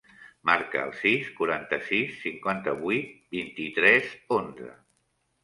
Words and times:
Marca 0.49 0.79
el 0.85 0.93
sis, 1.01 1.27
quaranta-sis, 1.41 2.15
cinquanta-vuit, 2.23 3.13
vint-i-tres, 3.37 4.11
onze. 4.41 4.73